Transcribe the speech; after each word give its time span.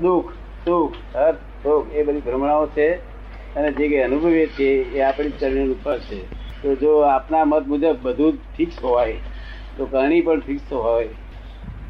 દુઃખ 0.00 0.32
સુખ 0.64 0.92
હર્ષ 1.14 1.36
શોક 1.62 1.94
એ 1.94 2.02
બધી 2.02 2.20
ભ્રમણાઓ 2.20 2.66
છે 2.66 2.94
અને 3.56 3.70
જે 3.70 3.88
કઈ 3.88 3.98
અનુભવીએ 3.98 4.46
છીએ 4.46 4.82
એ 4.82 5.00
આપણી 5.00 5.30
ચરણ 5.30 5.70
ઉપર 5.70 5.98
છે. 5.98 6.18
તો 6.62 6.74
જો 6.74 7.00
આપના 7.00 7.44
મત 7.44 7.66
મુજબ 7.66 7.96
બધું 8.02 8.38
ફિક્સ 8.56 8.82
હોય 8.82 9.16
તો 9.76 9.86
કરણી 9.86 10.20
પણ 10.20 10.40
ફિક્સ 10.40 10.72
હોય. 10.72 11.08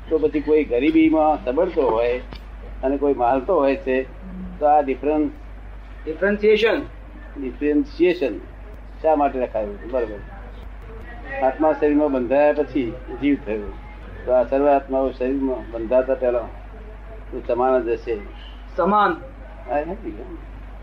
તો 0.09 0.19
પછી 0.19 0.41
કોઈ 0.41 0.65
ગરીબીમાં 0.65 1.45
સબળતો 1.45 1.83
હોય 1.83 2.21
અને 2.83 2.97
કોઈ 2.97 3.15
માલતો 3.15 3.55
હોય 3.55 3.77
છે 3.77 4.03
તો 4.59 4.67
આ 4.67 4.81
ડિફરન્સ 4.81 5.31
ડિફરન્સિએશન 6.05 6.83
ડિફરન્સિએશન 7.41 8.39
શા 9.03 9.17
માટે 9.17 9.39
રખાયું? 9.39 9.79
બરાબર. 9.91 10.09
બરોબર 10.09 11.45
આત્મા 11.45 11.73
શરીરમાં 11.73 12.13
બંધાયા 12.13 12.53
પછી 12.53 12.93
જીવ 13.23 13.37
થયો. 13.47 13.73
તો 14.27 14.33
આ 14.33 14.45
સર્વ 14.45 14.67
આત્માઓ 14.67 15.11
શરીરમાં 15.11 15.71
બંધાતા 15.71 16.15
પહેલા 16.15 16.49
તો 17.35 17.43
સમાન 17.45 17.83
જ 17.83 17.97
હશે. 17.97 18.15
સમાન? 18.77 19.13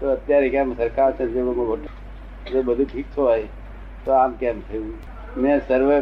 તો 0.01 0.09
અત્યારે 0.09 0.49
કેમ 0.49 0.69
સરકાર 0.75 1.11
છે 1.13 1.23
જે 1.27 1.41
લોકો 1.41 1.63
જો 2.45 2.63
બધું 2.63 2.87
ફિક્સ 2.87 3.15
હોય 3.17 3.47
તો 4.05 4.11
આમ 4.13 4.31
કેમ 4.37 4.57
થયું? 4.63 4.91
ને 5.37 5.59
સર્વે 5.61 5.97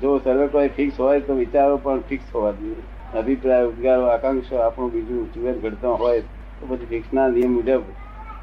જો 0.00 0.10
સર્વે 0.20 0.46
કોઈ 0.48 0.70
ફિક્સ 0.70 0.96
હોય 0.98 1.20
તો 1.22 1.36
વિચારો 1.36 1.76
પણ 1.78 2.02
ફિક્સ 2.04 2.26
હોવા 2.32 2.52
જોઈએ. 2.54 2.82
અભિપ્રાય 3.12 3.68
ઉદ્ગારો 3.68 4.04
આકાંક્ષા 4.08 4.62
આપણું 4.64 4.92
બીજું 4.92 5.28
જીવન 5.30 5.60
ઘડતો 5.60 5.94
હોય 5.96 6.22
તો 6.60 6.68
પછી 6.68 6.88
ફિક્સના 6.88 7.28
નિયમ 7.30 7.52
મુજબ 7.54 7.82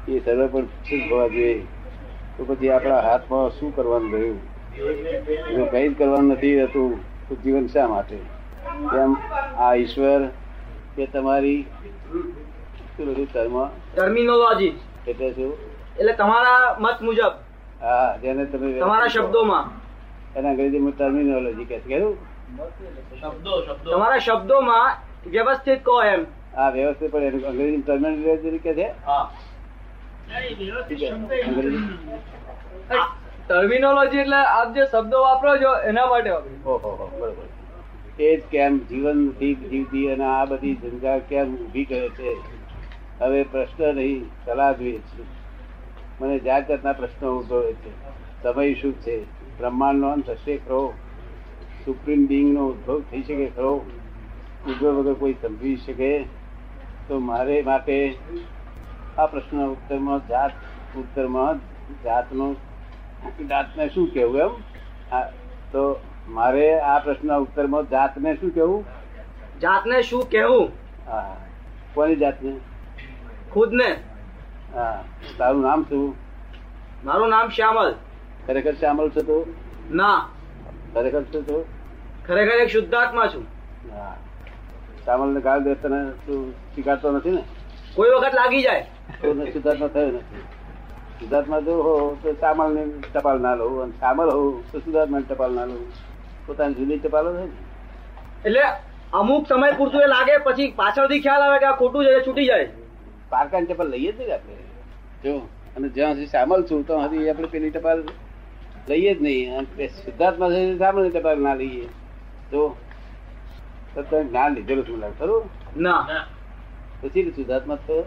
એ 0.08 0.20
સર્વે 0.20 0.46
પણ 0.48 0.66
ફિક્સ 0.82 1.10
હોવા 1.10 1.28
જોઈએ. 1.30 1.60
તો 2.38 2.46
પછી 2.46 2.70
આપણા 2.70 3.00
હાથમાં 3.02 3.50
શું 3.52 3.74
કરવાનું 3.74 4.12
રહ્યું? 4.14 4.40
જો 5.50 5.66
કંઈ 5.66 5.88
જ 5.88 5.94
કરવાનું 5.94 6.32
નથી 6.32 6.54
રહેતું 6.56 6.90
તો 7.24 7.40
જીવન 7.40 7.66
શા 7.68 7.88
માટે? 7.88 8.18
તેમ 8.88 9.10
આ 9.58 9.72
ઈશ્વર 9.76 10.20
કે 10.96 11.06
તમારી 11.06 11.60
શું 12.96 13.14
ટર્મિનોલોજી 13.94 14.72
એટલે 15.06 15.32
શું? 15.32 15.52
એટલે 15.98 16.12
તમારા 16.12 16.76
મત 16.80 16.98
મુજબ 17.02 17.32
હા 17.82 18.16
જેને 18.16 18.44
તમે 18.44 18.72
તમારા 18.80 19.06
શબ્દોમાં. 19.06 19.64
એને 20.36 20.48
અંગ્રેજીમાં 20.48 20.92
ટર્મિનોલોજી 20.92 21.64
કહે 21.64 21.78
છે. 21.78 21.88
કેવું? 21.88 22.16
તમારા 23.90 24.18
શબ્દોમાં 24.18 24.90
વ્યવસ્થિત 25.26 25.80
કહો 25.84 26.02
એમ. 26.02 26.26
આ 26.56 26.70
વ્યવસ્થિત 26.70 27.12
પણ 27.12 27.22
એનું 27.22 27.48
અંગ્રેજી 27.48 27.82
ટર્મિનોલોજી 27.82 28.58
કે 28.58 28.74
છે? 28.74 28.88
અંગ્રેજી. 31.48 31.84
ટર્મિનોલોજી 33.48 34.18
એટલે 34.18 34.36
આપ 34.36 34.68
જે 34.74 34.86
શબ્દો 34.86 35.22
વાપરો 35.22 35.56
છો 35.56 35.70
એના 35.88 36.06
માટે 36.06 36.30
વાપરો. 36.30 36.52
ઓહો 36.66 36.90
હો, 36.98 37.10
બરોબર. 37.20 37.51
એ 38.18 38.36
જ 38.36 38.40
કેમ 38.40 38.78
જીવન 38.78 39.30
ઠીક 39.30 39.70
જીવતી 39.70 40.08
અને 40.08 40.24
આ 40.24 40.44
બધી 40.44 40.74
ઝંઝા 40.74 41.18
કેમ 41.18 41.56
ઊભી 41.56 41.84
કરે 41.84 42.08
છે? 42.08 42.36
હવે 43.20 43.42
પ્રશ્ન 43.42 43.94
નહીં, 43.94 44.24
સલાહ 44.44 44.72
જોઈએ 44.72 44.98
છે. 44.98 45.22
મને 46.20 46.38
જાત 46.38 46.68
જાતના 46.68 46.92
પ્રશ્નો 46.92 47.38
ઉદ્ભવે 47.38 47.72
છે. 47.72 47.90
સમય 48.42 48.74
શું 48.74 48.92
છે? 48.92 49.24
બ્રહ્માંડનો 49.58 50.08
અંત 50.08 50.30
થશે 50.30 50.56
ખરો? 50.56 50.92
સુપ્રીમ 51.84 52.26
બિંગ 52.26 52.54
નો 52.54 52.66
ઉદ્ભવ 52.66 53.00
થઈ 53.00 53.22
શકે 53.22 53.46
ખરો? 53.46 53.76
ઉદ્ભવ 54.68 54.90
વગર 54.90 55.12
કોઈ 55.12 55.32
સમજી 55.32 55.76
શકે? 55.76 56.24
તો 57.08 57.18
મારે 57.18 57.62
માટે 57.62 58.14
આ 59.18 59.26
પ્રશ્ન 59.26 59.66
ઉત્તરમાં 59.66 60.28
જાત, 60.28 60.50
ઉત્તરમાં 60.98 61.56
જાતનો, 62.04 62.52
જાતને 63.48 63.88
શું 63.88 64.14
કહેવું 64.14 64.38
એમ? 64.38 64.48
તો 65.72 66.00
મારે 66.28 66.80
આ 66.80 66.98
પ્રશ્ન 66.98 67.36
ઉત્તરમાં 67.36 67.88
જાતને 67.90 68.34
શું 68.34 68.54
કહેવું? 68.54 68.84
જાતને 69.60 70.02
શું 70.02 70.30
કહેવું? 70.30 70.70
હા. 71.06 71.36
કોની 71.94 72.16
જાતને? 72.16 72.56
ખુદને. 73.52 73.96
હા. 74.74 75.04
તારું 75.38 75.62
નામ 75.62 75.82
શું? 75.82 76.14
મારું 77.04 77.28
નામ 77.28 77.48
શ્યામલ. 77.48 77.94
ખરેખર 78.46 78.72
શ્યામલ 78.72 79.08
છે 79.10 79.22
તું? 79.22 79.54
ના. 79.90 80.28
ખરેખર 80.94 81.22
છે 81.22 81.42
તું? 81.42 81.64
ખરેખર 82.26 82.60
એક 82.62 82.68
શુદ્ધાત્મા 82.68 83.26
છું. 83.26 83.46
હા. 83.92 84.16
શ્યામલ 85.04 85.28
ને 85.28 85.40
ગાળ 85.40 85.60
દે 85.60 85.74
તને 85.74 86.10
તું 86.26 86.54
સ્વીકારતો 86.74 87.12
નથી 87.12 87.30
ને? 87.30 87.42
કોઈ 87.94 88.10
વખત 88.10 88.34
લાગી 88.34 88.62
જાય. 88.62 88.86
તો 89.20 89.46
શુદ્ધાત્મા 89.46 89.88
થયો 89.88 90.06
નથી. 90.06 90.42
શુદ્ધાત્મા 91.20 91.60
જો 91.60 91.82
હો 91.82 92.16
તો 92.22 92.32
શ્યામલ 92.32 92.74
ને 92.74 92.86
ટપાલ 92.86 93.40
ના 93.40 93.54
લઉં 93.54 93.82
અને 93.82 93.92
શ્યામલ 93.92 94.30
હોઉં 94.30 94.72
તો 94.72 94.78
શુદ્ધાત્મા 94.78 95.20
ટપાલ 95.20 95.52
ના 95.52 95.64
લઉં. 95.64 95.86
પોતાની 96.46 96.74
જુદી 96.74 96.98
ટપાલો 96.98 97.30
છે 97.36 97.46
એટલે 98.48 98.62
અમુક 99.12 99.46
સમય 99.48 99.72
પૂરતું 99.72 100.02
એ 100.02 100.06
લાગે 100.06 100.36
પછી 100.38 100.70
પાછળથી 100.76 101.20
ખ્યાલ 101.20 101.42
આવે 101.42 101.58
કે 101.58 101.66
આ 101.66 101.76
ખોટું 101.76 102.04
છે 102.04 102.26
છૂટી 102.26 102.46
જાય. 102.46 102.68
પારકાની 103.28 103.66
ટપાલ 103.66 103.90
લઈએ 103.90 104.12
જ 104.12 104.20
નહીં 104.20 104.34
આપણે. 104.34 104.54
જો 105.24 105.48
અને 105.76 105.88
જ્યાં 105.88 106.14
સુધી 106.14 106.26
સામલ 106.26 106.62
છું 106.70 106.86
તો 106.86 106.98
હજી 106.98 107.28
આપણે 107.28 107.48
પેલી 107.48 107.70
ટપાલ 107.70 108.04
લઈએ 108.88 109.14
જ 109.14 109.22
નહીં. 109.22 109.58
અને 109.58 109.86
સિદ્ધાર્થમાં 109.86 110.50
છે 110.50 110.78
સામલની 110.78 111.10
ટપાલ 111.10 111.42
ના 111.42 111.54
લઈએ. 111.54 111.86
તો 112.50 112.76
તો 113.94 114.02
તમે 114.02 114.24
જ્ઞાન 114.24 114.54
લીધેલું 114.54 114.86
શું 114.86 114.98
લાગે 114.98 115.14
ખરું? 115.18 115.50
ના. 115.76 116.26
પછી 117.02 117.32
સિદ્ધાર્થમાં 117.36 117.86
તો 117.86 118.06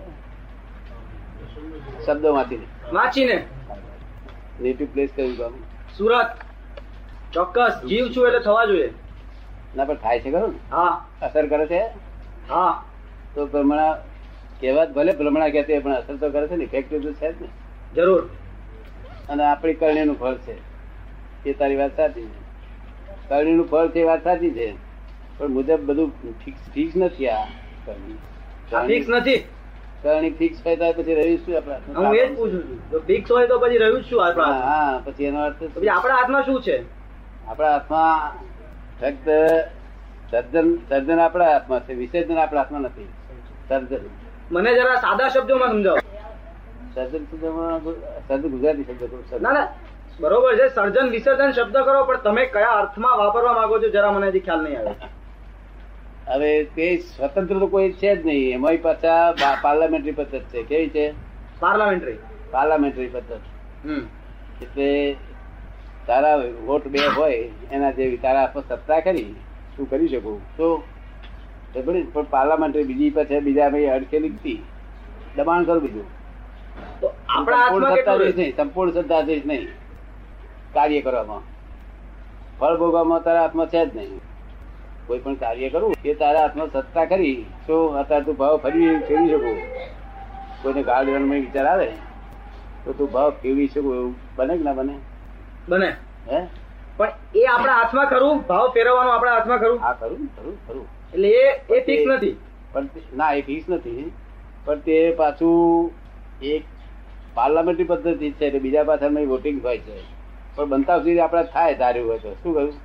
શબ્દોમાંથી 2.05 2.67
વાંચીને. 2.93 3.37
નેટિવ 4.61 4.87
પ્લેસ 4.93 5.09
કયું 5.15 5.37
ગામ? 5.37 5.53
સુરત. 5.97 6.44
ચોક્કસ. 7.35 7.75
જીવ 7.85 8.05
છું 8.09 8.27
એટલે 8.27 8.41
થવા 8.41 8.65
જોઈએ. 8.65 8.89
ના 9.73 9.87
પણ 9.87 9.99
થાય 9.99 10.21
છે 10.21 10.31
ખરું 10.31 10.53
ને. 10.53 10.59
હા. 10.69 11.05
અસર 11.21 11.45
કરે 11.47 11.67
છે? 11.67 11.81
હા. 12.43 12.83
તો 13.35 13.43
ભ્રમણા 13.47 13.91
કહેવાત 14.61 14.95
ભલે 14.95 15.13
ભ્રમણા 15.15 15.51
કહેતી 15.51 15.79
પણ 15.81 15.97
અસર 15.97 16.19
તો 16.19 16.31
કરે 16.31 16.45
છે 16.47 16.57
ને? 16.57 16.65
ઇફેક્ટિવ 16.65 16.99
તો 17.03 17.13
છે 17.15 17.29
જ 17.31 17.41
ને. 17.41 17.49
જરૂર. 17.93 18.29
અને 19.29 19.43
આપણી 19.45 19.77
કરણીનું 19.77 20.17
ફળ 20.17 20.37
છે. 20.41 20.55
એ 21.45 21.53
તારી 21.53 21.77
વાત 21.77 21.95
સાચી 21.95 22.27
છે. 22.29 22.39
કરણીનું 23.29 23.67
ફળ 23.67 23.89
છે 23.89 23.99
એ 24.01 24.07
વાત 24.07 24.23
સાચી 24.23 24.53
છે. 24.53 24.67
પણ 25.39 25.51
મુજબ 25.51 25.81
બધું 25.87 26.11
ફિક્સ 26.39 26.63
ફિક્સ 26.71 26.95
નથી 26.97 27.29
આ 27.31 27.45
કરણી. 27.83 28.19
ફિક્સ 28.71 29.07
નથી. 29.09 29.41
કરણી 30.03 30.33
ફિક્સ 30.33 30.61
હોય 30.61 30.77
તો 30.79 30.97
પછી 30.97 31.15
રહ્યું 31.15 31.39
શું 31.39 31.55
આપણા 31.55 31.81
હું 31.95 32.13
એ 32.13 32.21
જ 32.21 32.29
પૂછું 32.29 32.61
છું. 32.61 32.79
જો 32.89 33.01
ફિક્સ 33.01 33.29
હોય 33.29 33.47
તો 33.47 33.59
પછી 33.59 33.79
રહ્યું 33.79 34.03
શું 34.03 34.21
આપણા 34.21 34.53
હા 34.61 35.01
પછી 35.05 35.27
એનો 35.27 35.41
અર્થ 35.41 35.63
પછી 35.73 35.89
આપણા 35.91 36.17
હાથમાં 36.17 36.45
શું 36.45 36.61
છે? 36.63 36.75
આપણા 37.47 37.71
હાથમાં 37.71 38.31
ફક્ત 39.01 39.29
સર્જન 40.31 40.77
સર્જન 40.89 41.19
આપણા 41.19 41.51
હાથમાં 41.51 41.87
છે 41.87 41.93
વિસર્જન 41.93 42.37
આપણા 42.37 42.61
હાથમાં 42.61 42.81
નથી. 42.81 43.07
સર્જન. 43.69 43.97
મને 44.51 44.73
જરા 44.73 44.95
સાદા 44.95 45.29
શબ્દોમાં 45.29 45.69
સમજાવો. 45.69 45.97
સર્જન 46.95 47.25
શબ્દમાં 47.25 47.79
સર્જન 48.27 48.49
ગુજરાતી 48.49 48.83
શબ્દ 48.83 49.41
ના 49.41 49.51
ના. 49.51 49.67
બરોબર 50.19 50.55
છે 50.55 50.75
સર્જન 50.75 51.09
વિસર્જન 51.09 51.51
શબ્દ 51.51 51.77
કરો 51.77 52.03
પણ 52.03 52.17
તમે 52.17 52.45
કયા 52.45 52.69
અર્થમાં 52.69 53.17
વાપરવા 53.17 53.53
માંગો 53.53 53.79
છો 53.79 53.89
જરા 53.89 54.11
મને 54.11 54.27
હજી 54.27 54.39
ખ્યાલ 54.39 54.63
નહીં 54.63 54.79
આવે. 54.79 54.95
હવે 56.27 56.63
તે 56.63 56.97
સ્વતંત્ર 56.97 57.59
તો 57.59 57.67
કોઈ 57.67 57.91
છે 57.91 58.15
જ 58.15 58.25
નહીં. 58.25 58.53
એમાંય 58.53 58.77
પાછા 58.77 59.33
પાર્લામેન્ટરી 59.61 60.11
પદ્ધત 60.11 60.39
છે. 60.39 60.63
કેવી 60.63 60.89
છે? 60.89 61.13
પાર્લામેન્ટરી. 61.59 62.17
પાર્લામેન્ટરી 62.51 63.07
પદ્ધત. 63.07 63.39
હમ. 63.85 64.01
એટલે 64.61 65.15
તારા 66.07 66.35
વોટ 66.67 66.87
બે 66.93 66.99
હોય 67.17 67.39
એના 67.75 67.93
જેવી 67.99 68.19
તારા 68.25 68.43
હાથમાં 68.45 68.67
સત્તા 68.69 68.99
કરી 69.05 69.31
શું 69.77 69.89
કરી 69.89 70.09
શકું? 70.13 70.37
તો? 70.57 70.67
પણ 71.85 72.27
પાર્લામેન્ટરી 72.35 72.87
બીજી 72.91 73.09
પાસે 73.15 73.39
બીજા 73.47 73.69
ભાઈ 73.69 73.89
અડકેલી 73.95 74.33
હતી 74.35 74.59
દબાણ 75.37 75.63
કરું 75.69 75.81
બીજું. 75.85 76.05
તો 77.01 77.07
આપણા 77.29 77.63
સંપૂર્ણ 77.65 77.89
સત્તા 77.95 78.03
સત્તાધીશ 78.03 78.37
નહીં 78.37 78.53
સંપૂર્ણ 78.59 78.95
સત્તાધીશ 78.99 79.45
નહીં. 79.45 79.67
કાર્ય 80.75 81.01
કરવામાં. 81.07 81.43
ફળ 82.59 82.77
ભોગવામાં 82.83 83.21
તારા 83.25 83.41
હાથમાં 83.47 83.69
છે 83.73 83.81
જ 83.85 83.97
નહીં. 83.97 84.21
કોઈ 85.07 85.19
પણ 85.25 85.35
કાર્ય 85.41 85.69
કરવું 85.73 85.93
એ 86.05 86.13
તારા 86.21 86.43
હાથમાં 86.45 86.71
સત્તા 86.75 87.05
કરી 87.11 87.35
તો 87.67 87.75
અત્યારે 88.03 88.25
તું 88.29 88.37
ભાવ 88.37 88.55
ફરી 88.67 88.93
ફેરવી 89.09 89.29
શકું. 89.33 89.57
કોઈને 90.61 90.81
ગાળ 90.83 91.05
વિચાર 91.33 91.65
આવે 91.73 91.89
તો 92.85 92.93
તું 92.93 93.11
ભાવ 93.17 93.29
ફેરવી 93.41 93.67
શકું 93.73 93.93
એવું 93.99 94.15
બને 94.37 94.57
કે 94.57 94.63
ના 94.69 94.77
બને? 94.79 94.95
બને. 95.67 95.97
હે? 96.25 96.49
પણ 96.99 97.11
એ 97.33 97.45
આપણા 97.47 97.75
હાથમાં 97.75 98.09
ખરું? 98.09 98.41
ભાવ 98.47 98.67
ફેરવવાનું 98.73 99.13
આપણા 99.13 99.35
હાથમાં 99.35 99.59
ખરું? 99.59 99.79
હા 99.81 99.93
ખરું 99.95 100.23
ખરું 100.33 100.57
ખરું. 100.63 100.87
એટલે 101.13 101.29
એ 101.39 101.45
એ 101.69 101.81
ફિક્સ 101.87 102.05
નથી. 102.07 102.35
પણ 102.73 102.87
ના 103.13 103.31
એ 103.33 103.43
ફિક્સ 103.43 103.67
નથી. 103.69 104.05
પણ 104.67 104.79
તે 104.81 104.97
પાછું 105.17 105.91
એક 106.49 106.63
પાર્લામેન્ટરી 107.35 107.87
પદ્ધતિ 107.87 108.31
છે 108.33 108.47
એટલે 108.47 108.63
બીજા 108.63 108.85
પાછળમાં 108.85 109.31
વોટિંગ 109.31 109.57
હોય 109.63 109.81
છે. 109.85 109.97
પણ 110.57 110.69
બનતા 110.71 110.95
સુધી 110.99 111.19
આપણે 111.19 111.43
થાય 111.51 111.77
ધાર્યું 111.77 112.09
હોય 112.09 112.19
તો. 112.19 112.35
શું 112.37 112.53
કહ્યું? 112.53 112.75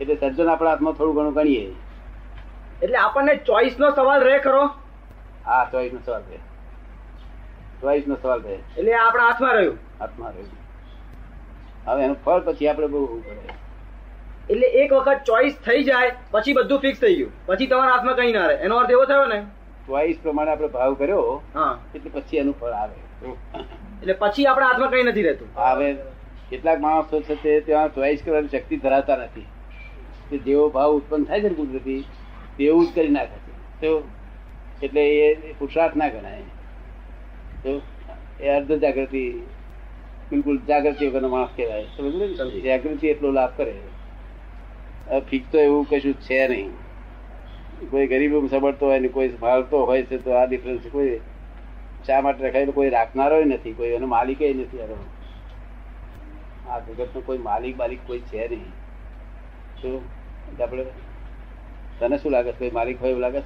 એટલે 0.00 0.14
સર્જન 0.20 0.52
આપણા 0.52 0.72
હાથમાં 0.72 0.96
થોડું 0.96 1.18
ઘણું 1.18 1.36
ગણીએ. 1.36 1.66
એટલે 2.82 2.98
આપણને 3.00 3.34
ચોઈસ 3.44 3.78
નો 3.78 3.92
સવાલ 3.92 4.26
રહે 4.26 4.40
ખરો? 4.40 4.64
હા 5.44 5.64
ચોઈસ 5.66 5.92
નો 5.92 6.00
સવાલ 6.00 6.24
રહે. 6.24 6.38
ચોઈસ 7.82 8.06
નો 8.06 8.16
સવાલ 8.16 8.42
રહે. 8.42 8.58
એટલે 8.76 8.94
આપણા 8.96 9.26
હાથમાં 9.26 9.56
રહ્યું. 9.56 9.78
હાથમાં 9.98 10.34
રહ્યું. 10.34 10.57
હવે 11.88 12.04
એનું 12.04 12.16
ફળ 12.24 12.40
પછી 12.40 12.68
આપણે 12.68 12.86
બહુ 12.86 13.20
પડે 13.20 13.56
એટલે 14.50 14.66
એક 14.66 14.92
વખત 14.92 15.24
ચોઈસ 15.24 15.54
થઈ 15.66 15.84
જાય 15.84 16.12
પછી 16.30 16.52
બધું 16.52 16.78
ફિક્સ 16.78 17.00
થઈ 17.00 17.14
ગયું. 17.14 17.32
પછી 17.46 17.66
તમારા 17.66 17.92
હાથમાં 17.92 18.16
કઈ 18.16 18.32
ના 18.32 18.46
રહે. 18.46 18.54
એનો 18.54 18.76
અર્થ 18.76 18.90
એવો 18.90 19.04
થયો 19.04 19.26
ને? 19.26 19.42
ચોઈસ 19.86 20.18
પ્રમાણે 20.22 20.50
આપણે 20.50 20.68
ભાવ 20.68 20.94
કર્યો 20.94 21.42
હા. 21.54 21.78
એટલે 21.94 22.10
પછી 22.20 22.36
એનું 22.36 22.60
ફળ 22.60 22.68
આવે. 22.68 22.94
એટલે 24.02 24.12
પછી 24.12 24.46
આપણા 24.46 24.66
હાથમાં 24.66 24.90
કઈ 24.90 25.02
નથી 25.02 25.22
રહેતું. 25.22 25.48
હવે 25.56 25.94
કેટલાક 26.50 26.80
માણસો 26.80 27.20
છે 27.20 27.34
તે 27.34 27.60
ત્યાં 27.60 27.94
ચોઈસ 27.94 28.22
કરવાની 28.24 28.48
શક્તિ 28.48 28.76
ધરાવતા 28.76 29.16
નથી. 29.16 29.46
કે 30.30 30.38
જેવો 30.38 30.68
ભાવ 30.68 30.92
ઉત્પન્ન 30.92 31.24
થાય 31.24 31.40
છે 31.40 31.48
ને 31.48 31.54
કુદરતી 31.54 32.04
તેવું 32.56 32.86
જ 32.86 32.94
કરી 32.94 33.08
નાખે 33.08 33.38
છે. 33.44 33.80
તો 33.80 34.08
એટલે 34.82 35.08
એ 35.08 35.52
પુરુષાર્થ 35.58 35.96
ના 35.96 36.08
ગણાય. 36.08 36.42
તો 37.62 37.82
એ 38.40 38.48
અર્ધ 38.48 38.72
જાગૃતિ 38.72 39.42
બિલકુલ 40.30 40.58
જાગૃતિ 40.68 41.06
વગરનો 41.06 41.28
માણસ 41.28 41.48
કહેવાય. 41.56 41.84
સમજ 41.84 42.62
જાગૃતિ 42.62 43.08
એટલો 43.08 43.30
લાભ 43.30 43.50
કરે. 43.56 43.74
હવે 45.08 45.20
ફીક 45.20 45.44
તો 45.52 45.58
એવું 45.58 45.86
કશું 45.90 46.14
છે 46.14 46.48
નહીં. 46.48 46.70
કોઈ 47.90 48.06
ગરીબ 48.06 48.46
સમજતો 48.46 48.86
હોય 48.86 48.98
ને 48.98 49.08
કોઈ 49.08 49.30
મારતો 49.40 49.84
હોય 49.84 50.02
છે 50.02 50.18
તો 50.18 50.30
આ 50.30 50.44
ડિફરન્સ 50.44 50.80
કોઈ 50.92 51.20
શા 52.06 52.20
માટે 52.20 52.48
રખાય? 52.48 52.66
કોઈ 52.66 52.90
રાખનારો 52.90 53.44
નથી. 53.44 53.72
કોઈ 53.72 53.88
એનો 53.88 54.06
માલિક 54.06 54.42
નથી 54.42 54.80
આનો 54.82 54.96
આ 56.68 56.78
જગતનો 56.78 57.20
કોઈ 57.20 57.38
માલિક 57.38 57.76
બાલિક 57.76 57.98
કોઈ 58.06 58.18
છે 58.18 58.48
નહીં. 58.48 58.70
તો 59.82 60.02
આપણે 60.60 60.84
તને 62.00 62.18
શું 62.18 62.32
લાગે? 62.32 62.52
કોઈ 62.52 62.70
માલિક 62.70 63.00
હોય 63.00 63.10
એવું 63.10 63.22
લાગે? 63.22 63.40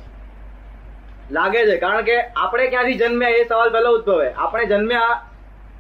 લાગે 1.31 1.67
છે. 1.67 1.77
કારણ 1.77 2.03
કે 2.03 2.21
આપણે 2.21 2.67
ક્યાંથી 2.67 2.95
જન્મ્યા 2.95 3.29
એ 3.29 3.45
સવાલ 3.45 3.73
પહેલો 3.73 3.91
ઉદ્ભવે. 3.99 4.33
આપણે 4.33 4.67
જન્મ્યા 4.67 5.23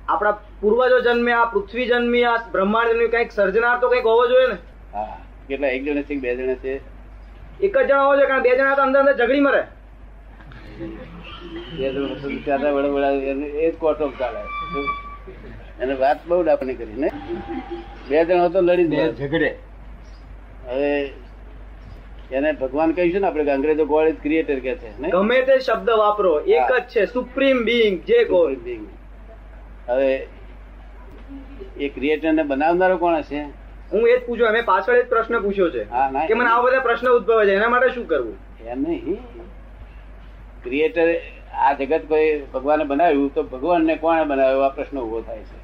આપણા 0.08 0.38
પૂર્વજો 0.62 0.98
જન્મ્યા 1.04 1.46
પૃથ્વી 1.52 1.86
જન્મી 1.90 2.24
આ 2.30 2.34
બ્રહ્માંડ 2.52 2.90
જન્મ્યું 2.90 3.12
કંઈક 3.12 3.32
સર્જનાર 3.36 3.76
તો 3.84 3.88
કંઈક 3.92 4.04
હોવો 4.10 4.26
જોઈએ 4.32 4.48
ને? 4.50 4.56
હા 4.96 5.14
કેટલા 5.48 5.70
એક 5.76 5.82
જણા 5.86 6.04
છે 6.10 6.18
બે 6.24 6.34
જણા 6.40 6.58
છે? 6.64 6.74
એક 7.60 7.72
જ 7.78 7.80
જણા 7.86 8.02
હોવો 8.02 8.14
જોઈએ 8.18 8.28
કારણ 8.32 8.44
બે 8.44 8.52
જણા 8.58 8.76
તો 8.76 8.82
અંદર 8.82 9.00
અંદર 9.00 9.14
ઝઘડી 9.20 9.44
મરે. 9.46 9.62
એ 13.62 13.70
જ 13.70 13.74
કોર્ટ 13.80 14.00
ચાલે. 14.20 14.40
શું? 14.72 14.86
વાત 16.02 16.18
બહુ 16.28 16.38
ડાપણી 16.44 16.76
કરી 16.80 17.00
ને? 17.04 17.10
બે 18.08 18.24
જણા 18.28 18.48
તો 18.56 18.62
લડી. 18.68 19.08
ઝઘડે. 19.20 19.50
હવે 20.68 20.92
એને 22.38 22.50
ભગવાન 22.60 22.94
કહીશું 22.98 23.20
ને 23.26 23.28
આપણે 23.30 23.52
અંગ્રેજો 23.54 23.84
ગોડ 23.94 24.06
ઇઝ 24.12 24.20
ક્રિએટર 24.26 24.58
કે 24.66 24.76
છે 24.84 24.92
ને? 25.00 25.10
ગમે 25.16 25.38
તે 25.48 25.56
શબ્દ 25.58 25.88
વાપરો 26.02 26.32
એક 26.58 26.70
જ 26.76 26.84
છે 26.94 27.02
સુપ્રીમ 27.16 27.64
બિંગ 27.70 27.98
જે 28.12 28.22
ગોલ 28.30 28.54
બિંગ 28.68 28.86
હવે 29.88 30.12
એ 31.76 31.88
ક્રિએટર 31.88 32.32
ને 32.32 32.42
બનાવનારો 32.42 32.96
કોણ 32.96 33.14
હશે? 33.14 33.42
હું 33.92 34.08
એ 34.08 34.16
જ 34.18 34.26
પૂછ્યો 34.26 34.46
અમે 34.46 34.60
પાછળ 34.60 34.94
એ 34.94 35.02
જ 35.02 35.06
પ્રશ્ન 35.06 35.38
પૂછ્યો 35.38 35.70
છે 35.70 35.84
કે 36.28 36.34
મને 36.34 36.50
આવા 36.50 36.62
બધા 36.62 36.78
પ્રશ્ન 36.78 37.08
ઉદ્ભવે 37.08 37.46
છે 37.46 37.54
એના 37.54 37.68
માટે 37.68 37.88
શું 37.88 38.08
કરવું? 38.08 38.36
એમ 38.66 38.82
નહીં. 38.82 39.18
ક્રિએટર 40.64 41.14
આ 41.54 41.72
જગત 41.72 42.08
કોઈ 42.08 42.42
ભગવાને 42.54 42.84
બનાવ્યું 42.84 43.34
તો 43.34 43.42
ભગવાનને 43.42 43.96
કોણે 43.96 44.24
બનાવ્યો? 44.24 44.60
આ 44.60 44.68
પ્રશ્ન 44.68 44.98
ઊભો 44.98 45.20
થાય 45.20 45.38
છે. 45.38 45.60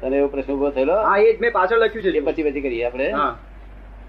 તને 0.00 0.16
એવો 0.16 0.28
પ્રશ્ન 0.28 0.52
ઊભો 0.52 0.70
થયેલો? 0.70 0.96
હા 1.02 1.16
એ 1.16 1.32
જ 1.32 1.40
મેં 1.40 1.52
પાછળ 1.52 1.76
લખ્યું 1.76 2.02
છે 2.02 2.20
પછી 2.20 2.42
પછી 2.42 2.60
કરીએ 2.60 2.84
આપણે. 2.84 3.12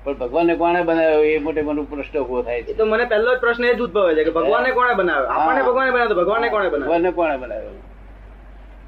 પણ 0.04 0.14
ભગવાનને 0.14 0.56
કોણે 0.56 0.82
બનાવ્યો? 0.84 1.22
એ 1.22 1.40
મોટે 1.40 1.62
મોટો 1.62 1.84
પ્રશ્ન 1.84 2.20
ઊભો 2.20 2.42
થાય 2.42 2.64
છે. 2.64 2.74
તો 2.74 2.86
મને 2.86 3.06
પહેલો 3.06 3.36
જ 3.36 3.40
પ્રશ્ન 3.40 3.66
એ 3.66 3.74
જ 3.74 3.82
ઉદ્ભવે 3.82 4.16
છે 4.16 4.24
કે 4.24 4.30
ભગવાનને 4.30 4.72
કોણે 4.72 4.94
બનાવ્યો? 4.94 5.28
આપણને 5.28 5.62
ભગવાને 5.62 5.92
બનાવ્યો 5.92 6.10
ભગવાન 6.10 6.26
ભગવાનને 6.26 6.50
કોણે 6.50 6.70
બનાવ્યો? 6.70 6.86
ભગવાનને 6.86 7.12
કોણે 7.12 7.38
બનાવ્યો? 7.38 7.72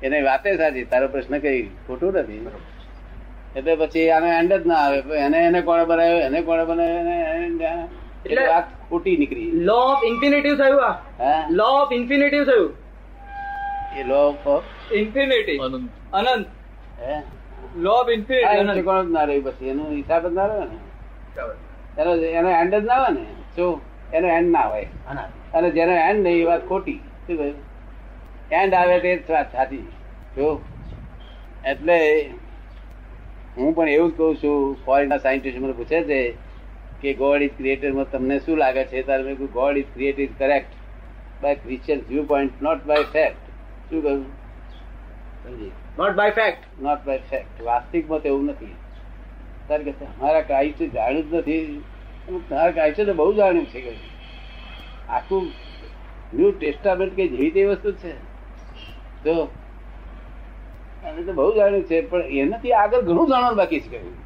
એને 0.03 0.21
વાતે 0.21 0.57
સાચી. 0.57 0.83
તારો 0.85 1.07
પ્રશ્ન 1.07 1.39
કઈ 1.39 1.63
ખોટું 1.87 2.13
નથી. 2.13 2.47
એટલે 3.55 3.75
પછી 3.75 4.09
આનો 4.09 4.27
એન્ડ 4.27 4.53
જ 4.53 4.67
ના 4.67 4.75
આવે. 4.75 5.17
એને 5.17 5.37
એને 5.37 5.61
કોણે 5.61 5.85
બનાવ્યો? 5.85 6.17
એને 6.17 6.41
કોણે 6.41 6.65
બનાવ્યો? 6.65 7.89
એટલે 8.25 8.47
વાત 8.47 8.63
ખોટી 8.89 9.17
નીકળી. 9.17 9.51
લો 9.51 9.75
ઓફ 9.75 10.03
ઇન્ફિનિટિવ 10.03 10.57
થયું 10.57 10.85
આ. 10.85 10.95
લો 11.49 11.63
ઓફ 11.63 11.93
ઇન્ફિનિટિવ 11.93 12.43
થયું. 12.43 12.75
એ 13.97 14.03
લો 14.03 14.19
ઓફ 14.29 14.93
ઇન્ફિનિટી 14.93 15.57
અનંત. 16.13 16.47
હે? 17.01 17.21
લો 17.77 17.91
ઓફ 17.91 18.09
ઇન્ફિનિટી 18.09 18.73
ઠેકાણું 18.73 19.07
જ 19.07 19.11
ના 19.11 19.23
રહ્યું 19.23 19.43
પછી. 19.43 19.67
એનો 19.67 19.89
હિસાબ 19.89 20.27
જ 20.27 20.33
ના 20.33 20.45
રહ્યો 20.45 20.63
ને. 20.63 20.77
એનો 22.01 22.15
એનો 22.15 22.49
એન્ડ 22.49 22.75
જ 22.75 22.85
ના 22.85 22.93
આવે 22.93 23.19
ને? 23.19 23.25
શું? 23.55 23.81
એનો 24.13 24.27
એન્ડ 24.27 24.51
ના 24.51 24.61
હોય. 24.61 24.87
અને 25.53 25.71
જેનો 25.71 25.91
એન્ડ 25.91 26.23
નહીં 26.23 26.41
એ 26.41 26.45
વાત 26.45 26.67
ખોટી. 26.69 26.97
શું 27.27 27.37
કહ્યું? 27.37 27.70
એન્ડ 28.51 28.73
આવે 28.73 28.99
તે 28.99 29.23
સાચી 29.27 29.87
જો 30.37 30.61
એટલે 31.65 31.97
હું 33.57 33.75
પણ 33.75 33.89
એવું 33.89 34.11
જ 34.11 34.17
કહું 34.17 34.37
છું 34.37 34.85
ફોરેનના 34.85 35.17
સાયન્ટિસ્ટ 35.17 35.59
મને 35.59 35.73
પૂછે 35.73 36.03
છે 36.03 36.33
કે 37.01 37.13
ગોડ 37.13 37.41
ઇઝ 37.41 37.49
ક્રિએટેડ 37.57 38.03
તમને 38.03 38.39
શું 38.39 38.57
લાગે 38.57 38.83
છે? 38.85 39.01
તારે 39.01 39.23
મેં 39.23 39.35
god 39.35 39.77
is 39.77 39.85
created 39.93 40.29
correct 40.39 40.73
by 41.43 41.55
Christian 41.55 41.99
view 42.09 42.23
point 42.23 42.61
not 42.61 42.85
by 42.85 43.03
fact 43.03 43.49
શું 43.89 44.03
કહ્યું? 44.03 44.25
Not 45.97 46.15
by 46.15 46.31
fact 46.31 46.81
not 46.81 47.05
by 47.05 47.19
fact 47.29 47.61
વાસ્તવિકમાં 47.61 48.21
તો 48.21 48.27
એવું 48.27 48.45
નથી. 48.45 48.75
તારે 49.67 49.83
કે 49.83 49.91
અમારા 49.91 50.41
ક્રાઇસ્ટ 50.41 50.83
જાણ્યું 50.93 51.29
જ 51.29 51.33
નથી. 51.33 51.83
તારા 52.49 52.89
છે 52.89 53.05
તો 53.05 53.13
બહુ 53.13 53.33
જાણ્યું 53.33 53.65
છે. 53.65 53.95
આખું 55.09 55.51
ન્યૂ 56.33 56.51
ટેસ્ટામેન્ટ 56.51 57.15
કે 57.15 57.27
જેવી 57.27 57.51
તે 57.51 57.65
વસ્તુ 57.65 57.91
છે. 57.91 58.30
તો 59.23 59.37
અને 61.03 61.21
તો 61.21 61.33
બહુ 61.33 61.47
જાણ્યું 61.53 61.85
છે 61.85 62.01
પણ 62.07 62.35
એનાથી 62.39 62.75
આગળ 62.77 63.01
ઘણું 63.03 63.27
જાણવાનું 63.27 63.57
બાકી 63.57 63.81
છે 63.81 63.89
કહ્યું 63.89 64.20